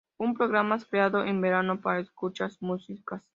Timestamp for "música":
2.59-3.21